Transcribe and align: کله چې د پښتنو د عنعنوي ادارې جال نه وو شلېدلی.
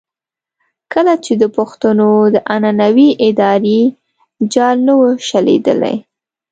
کله 0.93 1.13
چې 1.23 1.33
د 1.41 1.43
پښتنو 1.57 2.09
د 2.33 2.35
عنعنوي 2.53 3.09
ادارې 3.27 3.81
جال 4.53 4.77
نه 4.87 4.93
وو 4.99 5.09
شلېدلی. 5.27 5.95